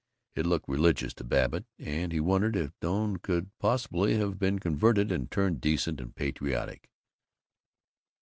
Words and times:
It 0.35 0.47
looked 0.47 0.67
religious 0.67 1.13
to 1.13 1.23
Babbitt, 1.23 1.65
and 1.77 2.11
he 2.11 2.19
wondered 2.19 2.55
if 2.55 2.71
Doane 2.79 3.17
could 3.17 3.51
possibly 3.59 4.15
have 4.17 4.39
been 4.39 4.57
converted 4.57 5.11
and 5.11 5.29
turned 5.29 5.61
decent 5.61 6.01
and 6.01 6.15
patriotic. 6.15 6.89